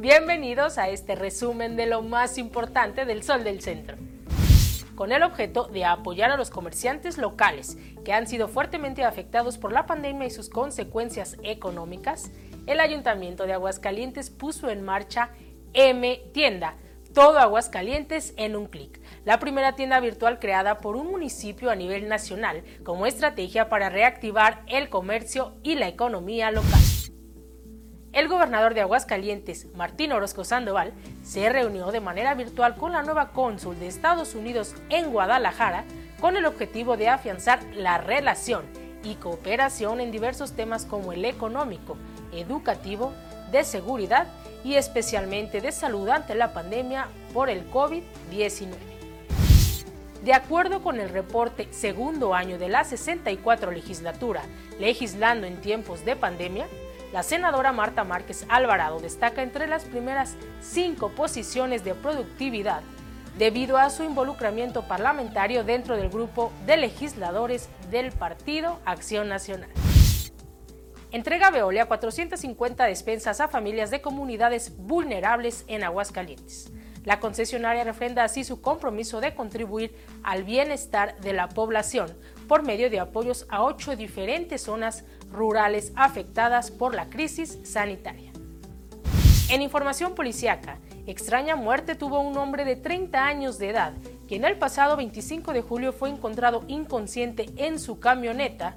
[0.00, 3.98] Bienvenidos a este resumen de lo más importante del Sol del Centro.
[4.94, 9.72] Con el objeto de apoyar a los comerciantes locales que han sido fuertemente afectados por
[9.72, 12.30] la pandemia y sus consecuencias económicas,
[12.66, 15.32] el Ayuntamiento de Aguascalientes puso en marcha
[15.74, 16.76] M Tienda,
[17.12, 22.08] todo Aguascalientes en un clic, la primera tienda virtual creada por un municipio a nivel
[22.08, 26.80] nacional como estrategia para reactivar el comercio y la economía local.
[28.12, 30.92] El gobernador de Aguascalientes, Martín Orozco Sandoval,
[31.22, 35.84] se reunió de manera virtual con la nueva cónsul de Estados Unidos en Guadalajara
[36.20, 38.64] con el objetivo de afianzar la relación
[39.04, 41.96] y cooperación en diversos temas como el económico,
[42.32, 43.12] educativo,
[43.52, 44.26] de seguridad
[44.64, 48.74] y especialmente de salud ante la pandemia por el COVID-19.
[50.24, 54.42] De acuerdo con el reporte segundo año de la 64 legislatura,
[54.80, 56.66] legislando en tiempos de pandemia,
[57.12, 62.82] la senadora Marta Márquez Alvarado destaca entre las primeras cinco posiciones de productividad
[63.36, 69.70] debido a su involucramiento parlamentario dentro del grupo de legisladores del Partido Acción Nacional.
[71.10, 76.70] Entrega Veolia 450 despensas a familias de comunidades vulnerables en Aguascalientes.
[77.04, 82.14] La concesionaria refrenda así su compromiso de contribuir al bienestar de la población
[82.46, 88.32] por medio de apoyos a ocho diferentes zonas rurales afectadas por la crisis sanitaria.
[89.48, 93.92] En información policiaca, extraña muerte tuvo un hombre de 30 años de edad,
[94.28, 98.76] quien el pasado 25 de julio fue encontrado inconsciente en su camioneta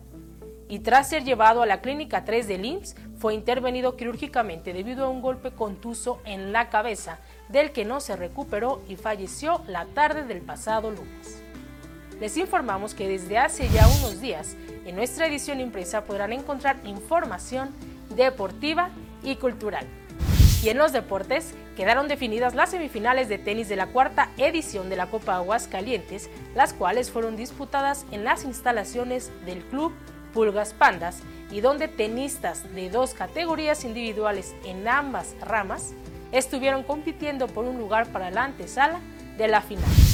[0.68, 5.10] y tras ser llevado a la clínica 3 del IMSS fue intervenido quirúrgicamente debido a
[5.10, 10.24] un golpe contuso en la cabeza del que no se recuperó y falleció la tarde
[10.24, 11.43] del pasado lunes.
[12.20, 17.70] Les informamos que desde hace ya unos días en nuestra edición impresa podrán encontrar información
[18.16, 18.90] deportiva
[19.24, 19.86] y cultural.
[20.64, 24.96] Y en los deportes quedaron definidas las semifinales de tenis de la cuarta edición de
[24.96, 29.92] la Copa Aguascalientes, las cuales fueron disputadas en las instalaciones del Club
[30.34, 31.20] Pulgas Pandas
[31.52, 35.94] y donde tenistas de dos categorías individuales en ambas ramas
[36.32, 39.00] estuvieron compitiendo por un lugar para la antesala
[39.38, 40.13] de la final.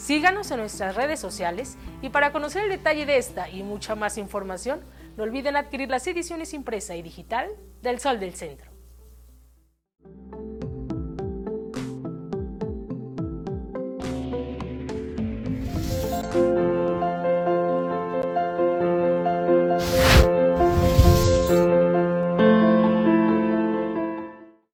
[0.00, 4.16] Síganos en nuestras redes sociales y para conocer el detalle de esta y mucha más
[4.16, 4.80] información,
[5.18, 7.50] no olviden adquirir las ediciones impresa y digital
[7.82, 8.69] del Sol del Centro.